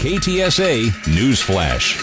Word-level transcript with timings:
KTSA 0.00 1.14
News 1.14 1.42
Flash. 1.42 1.98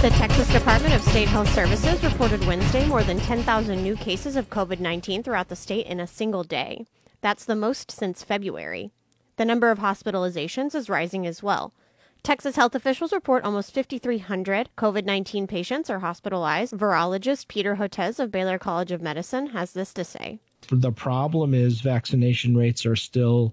The 0.00 0.08
Texas 0.16 0.50
Department 0.50 0.94
of 0.94 1.02
State 1.02 1.28
Health 1.28 1.52
Services 1.52 2.02
reported 2.02 2.42
Wednesday 2.46 2.86
more 2.86 3.02
than 3.02 3.18
10,000 3.18 3.82
new 3.82 3.94
cases 3.96 4.34
of 4.34 4.48
COVID 4.48 4.80
19 4.80 5.22
throughout 5.22 5.48
the 5.48 5.56
state 5.56 5.84
in 5.84 6.00
a 6.00 6.06
single 6.06 6.42
day. 6.42 6.86
That's 7.20 7.44
the 7.44 7.54
most 7.54 7.90
since 7.90 8.24
February. 8.24 8.92
The 9.36 9.44
number 9.44 9.70
of 9.70 9.80
hospitalizations 9.80 10.74
is 10.74 10.88
rising 10.88 11.26
as 11.26 11.42
well. 11.42 11.74
Texas 12.22 12.56
health 12.56 12.74
officials 12.74 13.12
report 13.12 13.44
almost 13.44 13.74
5,300 13.74 14.70
COVID 14.78 15.04
19 15.04 15.46
patients 15.46 15.90
are 15.90 15.98
hospitalized. 15.98 16.72
Virologist 16.72 17.46
Peter 17.46 17.76
Hotez 17.76 18.18
of 18.18 18.32
Baylor 18.32 18.58
College 18.58 18.90
of 18.90 19.02
Medicine 19.02 19.48
has 19.48 19.74
this 19.74 19.92
to 19.92 20.02
say. 20.02 20.38
The 20.72 20.92
problem 20.92 21.52
is 21.52 21.82
vaccination 21.82 22.56
rates 22.56 22.86
are 22.86 22.96
still 22.96 23.52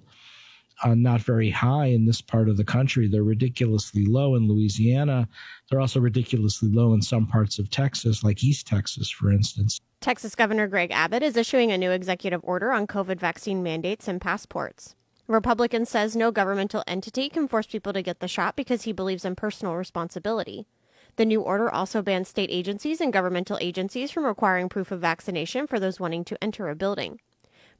uh, 0.83 0.95
not 0.95 1.21
very 1.21 1.49
high 1.49 1.87
in 1.87 2.05
this 2.05 2.21
part 2.21 2.49
of 2.49 2.57
the 2.57 2.63
country. 2.63 3.07
They're 3.07 3.23
ridiculously 3.23 4.05
low 4.05 4.35
in 4.35 4.47
Louisiana. 4.47 5.27
They're 5.69 5.81
also 5.81 5.99
ridiculously 5.99 6.69
low 6.69 6.93
in 6.93 7.01
some 7.01 7.27
parts 7.27 7.59
of 7.59 7.69
Texas, 7.69 8.23
like 8.23 8.43
East 8.43 8.67
Texas, 8.67 9.09
for 9.09 9.31
instance. 9.31 9.79
Texas 10.01 10.35
Governor 10.35 10.67
Greg 10.67 10.91
Abbott 10.91 11.23
is 11.23 11.37
issuing 11.37 11.71
a 11.71 11.77
new 11.77 11.91
executive 11.91 12.41
order 12.43 12.71
on 12.71 12.87
COVID 12.87 13.19
vaccine 13.19 13.63
mandates 13.63 14.07
and 14.07 14.19
passports. 14.19 14.95
Republican 15.27 15.85
says 15.85 16.15
no 16.15 16.31
governmental 16.31 16.83
entity 16.85 17.29
can 17.29 17.47
force 17.47 17.65
people 17.65 17.93
to 17.93 18.01
get 18.01 18.19
the 18.19 18.27
shot 18.27 18.57
because 18.57 18.81
he 18.81 18.91
believes 18.91 19.23
in 19.23 19.35
personal 19.35 19.75
responsibility. 19.75 20.67
The 21.15 21.25
new 21.25 21.41
order 21.41 21.69
also 21.69 22.01
bans 22.01 22.27
state 22.27 22.49
agencies 22.51 22.99
and 22.99 23.13
governmental 23.13 23.57
agencies 23.61 24.11
from 24.11 24.25
requiring 24.25 24.67
proof 24.67 24.91
of 24.91 24.99
vaccination 24.99 25.67
for 25.67 25.79
those 25.79 25.99
wanting 25.99 26.25
to 26.25 26.43
enter 26.43 26.67
a 26.67 26.75
building. 26.75 27.19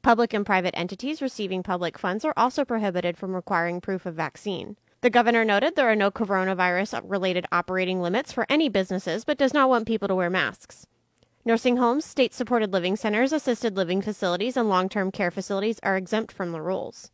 Public 0.04 0.34
and 0.34 0.46
private 0.46 0.78
entities 0.78 1.22
receiving 1.22 1.64
public 1.64 1.98
funds 1.98 2.26
are 2.26 2.34
also 2.36 2.66
prohibited 2.66 3.16
from 3.16 3.34
requiring 3.34 3.80
proof 3.80 4.06
of 4.06 4.16
vaccine. 4.16 4.76
The 5.00 5.10
governor 5.10 5.46
noted 5.46 5.78
there 5.78 5.90
are 5.90 5.96
no 5.96 6.12
coronavirus 6.12 7.10
related 7.10 7.46
operating 7.54 8.02
limits 8.02 8.34
for 8.34 8.46
any 8.50 8.68
businesses, 8.68 9.24
but 9.24 9.38
does 9.38 9.54
not 9.54 9.70
want 9.70 9.88
people 9.88 10.10
to 10.10 10.16
wear 10.16 10.30
masks. 10.30 10.88
Nursing 11.46 11.78
homes, 11.78 12.04
state 12.04 12.34
supported 12.34 12.74
living 12.74 12.98
centers, 12.98 13.32
assisted 13.32 13.78
living 13.78 14.02
facilities, 14.02 14.58
and 14.58 14.68
long 14.68 14.90
term 14.90 15.10
care 15.10 15.32
facilities 15.32 15.80
are 15.84 15.96
exempt 15.96 16.34
from 16.34 16.52
the 16.52 16.62
rules. 16.62 17.10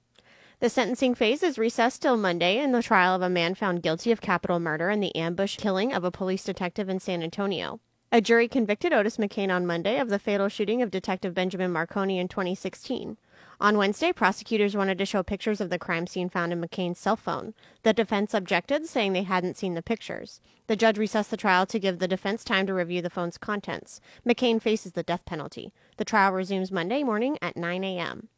The 0.59 0.69
sentencing 0.71 1.13
phase 1.13 1.43
is 1.43 1.59
recessed 1.59 2.01
till 2.01 2.17
Monday 2.17 2.57
in 2.57 2.71
the 2.71 2.81
trial 2.81 3.13
of 3.13 3.21
a 3.21 3.29
man 3.29 3.53
found 3.53 3.83
guilty 3.83 4.11
of 4.11 4.19
capital 4.19 4.59
murder 4.59 4.89
in 4.89 4.99
the 4.99 5.15
ambush 5.15 5.57
killing 5.57 5.93
of 5.93 6.03
a 6.03 6.09
police 6.09 6.43
detective 6.43 6.89
in 6.89 6.99
San 6.99 7.21
Antonio. 7.21 7.81
A 8.11 8.21
jury 8.21 8.47
convicted 8.47 8.91
Otis 8.91 9.17
McKane 9.17 9.53
on 9.53 9.67
Monday 9.67 9.99
of 9.99 10.09
the 10.09 10.17
fatal 10.17 10.49
shooting 10.49 10.81
of 10.81 10.89
Detective 10.89 11.35
Benjamin 11.35 11.71
Marconi 11.71 12.17
in 12.17 12.27
2016. 12.27 13.17
On 13.61 13.77
Wednesday, 13.77 14.11
prosecutors 14.11 14.75
wanted 14.75 14.97
to 14.97 15.05
show 15.05 15.21
pictures 15.21 15.61
of 15.61 15.69
the 15.69 15.77
crime 15.77 16.07
scene 16.07 16.27
found 16.27 16.51
in 16.51 16.59
McKane's 16.59 16.97
cell 16.97 17.15
phone. 17.15 17.53
The 17.83 17.93
defense 17.93 18.33
objected, 18.33 18.87
saying 18.87 19.13
they 19.13 19.21
hadn't 19.21 19.57
seen 19.57 19.75
the 19.75 19.83
pictures. 19.83 20.41
The 20.65 20.75
judge 20.75 20.97
recessed 20.97 21.29
the 21.29 21.37
trial 21.37 21.67
to 21.67 21.77
give 21.77 21.99
the 21.99 22.07
defense 22.07 22.43
time 22.43 22.65
to 22.65 22.73
review 22.73 23.03
the 23.03 23.11
phone's 23.11 23.37
contents. 23.37 24.01
McKane 24.27 24.59
faces 24.59 24.93
the 24.93 25.03
death 25.03 25.23
penalty. 25.25 25.71
The 25.97 26.05
trial 26.05 26.31
resumes 26.31 26.71
Monday 26.71 27.03
morning 27.03 27.37
at 27.43 27.57
9 27.57 27.83
a.m. 27.83 28.29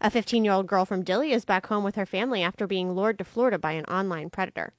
A 0.00 0.10
15 0.10 0.44
year 0.44 0.52
old 0.52 0.66
girl 0.66 0.84
from 0.84 1.04
Dilley 1.04 1.30
is 1.30 1.44
back 1.44 1.66
home 1.66 1.84
with 1.84 1.94
her 1.94 2.06
family 2.06 2.42
after 2.42 2.66
being 2.66 2.90
lured 2.90 3.18
to 3.18 3.24
Florida 3.24 3.56
by 3.56 3.72
an 3.72 3.84
online 3.84 4.30
predator. 4.30 4.72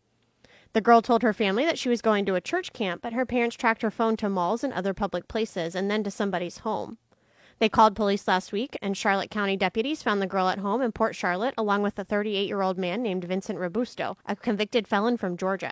The 0.74 0.82
girl 0.82 1.04
told 1.04 1.22
her 1.22 1.34
family 1.34 1.66
that 1.66 1.78
she 1.78 1.90
was 1.90 2.02
going 2.02 2.26
to 2.26 2.34
a 2.34 2.42
church 2.42 2.74
camp, 2.74 3.04
but 3.04 3.14
her 3.14 3.28
parents 3.28 3.56
tracked 3.56 3.84
her 3.84 3.92
phone 3.92 4.18
to 4.18 4.28
malls 4.28 4.64
and 4.64 4.74
other 4.74 4.94
public 4.94 5.28
places 5.28 5.76
and 5.76 5.90
then 5.90 6.04
to 6.04 6.10
somebody's 6.10 6.60
home. 6.60 6.98
They 7.60 7.70
called 7.70 7.96
police 7.96 8.28
last 8.28 8.52
week, 8.52 8.76
and 8.82 8.98
Charlotte 8.98 9.30
County 9.30 9.56
deputies 9.56 10.02
found 10.02 10.20
the 10.20 10.28
girl 10.28 10.50
at 10.50 10.58
home 10.58 10.82
in 10.82 10.92
Port 10.92 11.16
Charlotte 11.16 11.54
along 11.60 11.84
with 11.84 12.00
a 12.00 12.04
38 12.04 12.48
year 12.48 12.64
old 12.64 12.80
man 12.80 13.04
named 13.04 13.24
Vincent 13.24 13.60
Robusto, 13.60 14.18
a 14.26 14.36
convicted 14.36 14.88
felon 14.88 15.16
from 15.16 15.38
Georgia. 15.38 15.72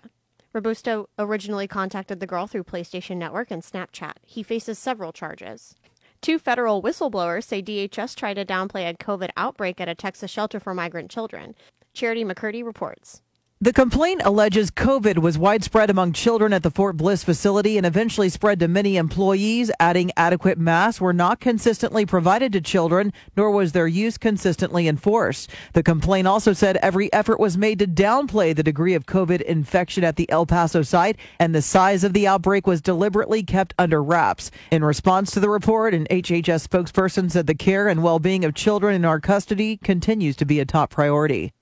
Robusto 0.53 1.09
originally 1.17 1.67
contacted 1.67 2.19
the 2.19 2.27
girl 2.27 2.45
through 2.45 2.65
PlayStation 2.65 3.17
Network 3.17 3.49
and 3.49 3.63
Snapchat. 3.63 4.17
He 4.23 4.43
faces 4.43 4.77
several 4.77 5.11
charges. 5.11 5.73
Two 6.21 6.37
federal 6.37 6.83
whistleblowers 6.83 7.45
say 7.45 7.63
DHS 7.63 8.15
tried 8.15 8.35
to 8.35 8.45
downplay 8.45 8.87
a 8.87 8.93
COVID 8.93 9.29
outbreak 9.35 9.81
at 9.81 9.89
a 9.89 9.95
Texas 9.95 10.29
shelter 10.29 10.59
for 10.59 10.75
migrant 10.75 11.09
children. 11.09 11.55
Charity 11.93 12.23
McCurdy 12.23 12.63
reports. 12.63 13.23
The 13.63 13.71
complaint 13.71 14.23
alleges 14.25 14.71
COVID 14.71 15.19
was 15.19 15.37
widespread 15.37 15.91
among 15.91 16.13
children 16.13 16.51
at 16.51 16.63
the 16.63 16.71
Fort 16.71 16.97
Bliss 16.97 17.23
facility 17.23 17.77
and 17.77 17.85
eventually 17.85 18.27
spread 18.27 18.59
to 18.59 18.67
many 18.67 18.97
employees. 18.97 19.69
Adding 19.79 20.09
adequate 20.17 20.57
masks 20.57 20.99
were 20.99 21.13
not 21.13 21.39
consistently 21.39 22.03
provided 22.03 22.53
to 22.53 22.61
children, 22.61 23.13
nor 23.37 23.51
was 23.51 23.71
their 23.71 23.85
use 23.85 24.17
consistently 24.17 24.87
enforced. 24.87 25.51
The 25.73 25.83
complaint 25.83 26.25
also 26.25 26.53
said 26.53 26.77
every 26.77 27.13
effort 27.13 27.39
was 27.39 27.55
made 27.55 27.77
to 27.77 27.85
downplay 27.85 28.55
the 28.55 28.63
degree 28.63 28.95
of 28.95 29.05
COVID 29.05 29.41
infection 29.41 30.03
at 30.03 30.15
the 30.15 30.27
El 30.31 30.47
Paso 30.47 30.81
site, 30.81 31.17
and 31.39 31.53
the 31.53 31.61
size 31.61 32.03
of 32.03 32.13
the 32.13 32.27
outbreak 32.27 32.65
was 32.65 32.81
deliberately 32.81 33.43
kept 33.43 33.75
under 33.77 34.01
wraps. 34.01 34.49
In 34.71 34.83
response 34.83 35.29
to 35.33 35.39
the 35.39 35.51
report, 35.51 35.93
an 35.93 36.07
HHS 36.09 36.67
spokesperson 36.67 37.29
said 37.29 37.45
the 37.45 37.53
care 37.53 37.87
and 37.87 38.01
well 38.01 38.17
being 38.17 38.43
of 38.43 38.55
children 38.55 38.95
in 38.95 39.05
our 39.05 39.19
custody 39.19 39.77
continues 39.77 40.35
to 40.37 40.45
be 40.45 40.59
a 40.59 40.65
top 40.65 40.89
priority. 40.89 41.53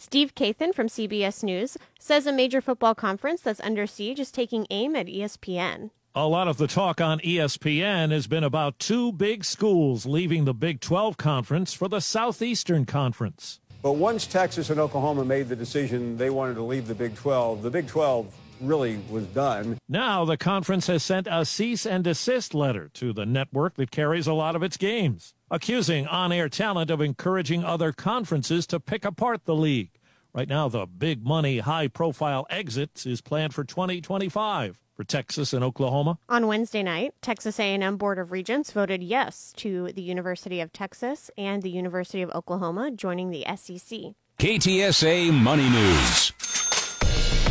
Steve 0.00 0.32
Kathan 0.32 0.72
from 0.72 0.86
CBS 0.86 1.42
News 1.42 1.76
says 1.98 2.24
a 2.24 2.32
major 2.32 2.60
football 2.60 2.94
conference 2.94 3.40
that's 3.40 3.58
under 3.58 3.84
siege 3.84 4.20
is 4.20 4.30
taking 4.30 4.64
aim 4.70 4.94
at 4.94 5.06
ESPN. 5.06 5.90
A 6.14 6.28
lot 6.28 6.46
of 6.46 6.56
the 6.56 6.68
talk 6.68 7.00
on 7.00 7.18
ESPN 7.18 8.12
has 8.12 8.28
been 8.28 8.44
about 8.44 8.78
two 8.78 9.10
big 9.10 9.44
schools 9.44 10.06
leaving 10.06 10.44
the 10.44 10.54
Big 10.54 10.80
12 10.80 11.16
conference 11.16 11.72
for 11.74 11.88
the 11.88 12.00
Southeastern 12.00 12.86
Conference. 12.86 13.58
But 13.82 13.94
once 13.94 14.28
Texas 14.28 14.70
and 14.70 14.78
Oklahoma 14.78 15.24
made 15.24 15.48
the 15.48 15.56
decision 15.56 16.16
they 16.16 16.30
wanted 16.30 16.54
to 16.54 16.62
leave 16.62 16.86
the 16.86 16.94
Big 16.94 17.16
12, 17.16 17.62
the 17.62 17.70
Big 17.70 17.88
12 17.88 18.32
really 18.60 19.00
was 19.10 19.26
done. 19.26 19.78
Now 19.88 20.24
the 20.24 20.36
conference 20.36 20.86
has 20.88 21.02
sent 21.02 21.26
a 21.30 21.44
cease 21.44 21.86
and 21.86 22.04
desist 22.04 22.54
letter 22.54 22.90
to 22.94 23.12
the 23.12 23.26
network 23.26 23.74
that 23.74 23.90
carries 23.90 24.26
a 24.26 24.32
lot 24.32 24.56
of 24.56 24.62
its 24.62 24.76
games 24.76 25.34
accusing 25.50 26.06
on 26.06 26.32
air 26.32 26.48
talent 26.48 26.90
of 26.90 27.00
encouraging 27.00 27.64
other 27.64 27.92
conferences 27.92 28.66
to 28.66 28.80
pick 28.80 29.04
apart 29.04 29.44
the 29.44 29.54
league. 29.54 29.90
Right 30.34 30.48
now, 30.48 30.68
the 30.68 30.86
big 30.86 31.24
money, 31.24 31.58
high 31.58 31.88
profile 31.88 32.46
exits 32.50 33.06
is 33.06 33.20
planned 33.20 33.54
for 33.54 33.64
2025 33.64 34.78
for 34.94 35.04
Texas 35.04 35.52
and 35.52 35.64
Oklahoma. 35.64 36.18
On 36.28 36.46
Wednesday 36.46 36.82
night, 36.82 37.14
Texas 37.22 37.58
A&M 37.58 37.96
Board 37.96 38.18
of 38.18 38.30
Regents 38.30 38.72
voted 38.72 39.02
yes 39.02 39.52
to 39.56 39.92
the 39.92 40.02
University 40.02 40.60
of 40.60 40.72
Texas 40.72 41.30
and 41.38 41.62
the 41.62 41.70
University 41.70 42.20
of 42.20 42.30
Oklahoma 42.30 42.90
joining 42.90 43.30
the 43.30 43.44
SEC. 43.56 44.14
KTSA 44.38 45.32
Money 45.32 45.68
News. 45.68 46.32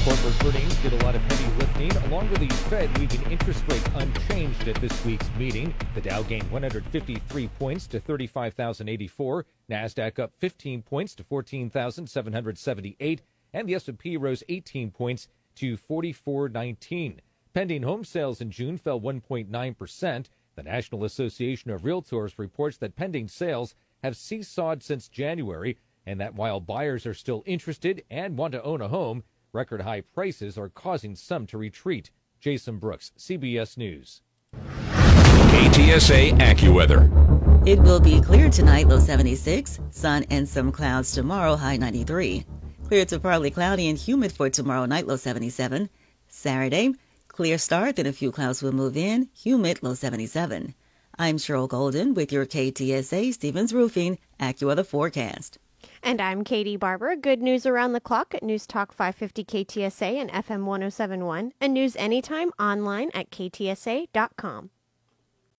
Corporate 0.07 0.45
earnings 0.45 0.81
did 0.81 0.93
a 0.93 1.03
lot 1.03 1.15
of 1.15 1.21
heavy 1.23 1.59
lifting, 1.59 1.91
along 2.09 2.29
with 2.29 2.39
the 2.39 2.47
Fed 2.47 2.89
leaving 2.97 3.29
interest 3.29 3.61
rates 3.67 3.89
unchanged 3.93 4.65
at 4.69 4.75
this 4.77 5.05
week's 5.05 5.29
meeting. 5.35 5.73
The 5.95 6.01
Dow 6.01 6.21
gained 6.23 6.49
153 6.49 7.47
points 7.59 7.87
to 7.87 7.99
35,084, 7.99 9.45
Nasdaq 9.69 10.17
up 10.17 10.31
15 10.37 10.81
points 10.81 11.13
to 11.15 11.25
14,778, 11.25 13.21
and 13.53 13.67
the 13.67 13.75
S&P 13.75 14.15
rose 14.15 14.45
18 14.47 14.91
points 14.91 15.27
to 15.55 15.75
4419. 15.75 17.19
Pending 17.53 17.83
home 17.83 18.05
sales 18.05 18.39
in 18.39 18.49
June 18.49 18.77
fell 18.77 19.01
1.9 19.01 19.77
percent. 19.77 20.29
The 20.55 20.63
National 20.63 21.03
Association 21.03 21.69
of 21.69 21.81
Realtors 21.81 22.39
reports 22.39 22.77
that 22.77 22.95
pending 22.95 23.27
sales 23.27 23.75
have 24.01 24.15
seesawed 24.15 24.83
since 24.83 25.09
January, 25.09 25.77
and 26.05 26.21
that 26.21 26.33
while 26.33 26.61
buyers 26.61 27.05
are 27.05 27.13
still 27.13 27.43
interested 27.45 28.05
and 28.09 28.37
want 28.37 28.53
to 28.53 28.63
own 28.63 28.79
a 28.79 28.87
home, 28.87 29.25
Record 29.53 29.81
high 29.81 30.01
prices 30.01 30.57
are 30.57 30.69
causing 30.69 31.15
some 31.15 31.47
to 31.47 31.57
retreat. 31.57 32.11
Jason 32.39 32.77
Brooks, 32.77 33.11
CBS 33.17 33.77
News. 33.77 34.21
KTSA 34.53 36.37
AccuWeather. 36.37 37.67
It 37.67 37.79
will 37.79 37.99
be 37.99 38.21
clear 38.21 38.49
tonight, 38.49 38.87
low 38.87 38.99
76. 38.99 39.79
Sun 39.91 40.25
and 40.29 40.47
some 40.47 40.71
clouds 40.71 41.13
tomorrow, 41.13 41.55
high 41.55 41.77
93. 41.77 42.45
Clear 42.87 43.05
to 43.05 43.19
partly 43.19 43.49
cloudy 43.49 43.87
and 43.87 43.97
humid 43.97 44.31
for 44.31 44.49
tomorrow 44.49 44.85
night, 44.85 45.07
low 45.07 45.15
77. 45.15 45.89
Saturday, 46.27 46.93
clear 47.27 47.57
start, 47.57 47.95
then 47.95 48.05
a 48.05 48.13
few 48.13 48.31
clouds 48.31 48.61
will 48.61 48.73
move 48.73 48.97
in, 48.97 49.29
humid, 49.33 49.81
low 49.81 49.93
77. 49.93 50.75
I'm 51.17 51.37
Cheryl 51.37 51.69
Golden 51.69 52.13
with 52.13 52.31
your 52.31 52.45
KTSA 52.45 53.33
Stevens 53.33 53.73
Roofing 53.73 54.19
AccuWeather 54.39 54.85
forecast. 54.85 55.57
And 56.01 56.21
I'm 56.21 56.43
Katie 56.43 56.77
Barber. 56.77 57.15
Good 57.15 57.41
news 57.41 57.65
around 57.65 57.93
the 57.93 57.99
clock 57.99 58.33
at 58.33 58.43
News 58.43 58.65
Talk 58.65 58.93
550 58.93 59.43
KTSA 59.43 60.15
and 60.15 60.31
FM 60.31 60.65
1071, 60.65 61.53
and 61.59 61.73
news 61.73 61.95
anytime 61.95 62.51
online 62.59 63.11
at 63.13 63.29
ktsa.com. 63.29 64.69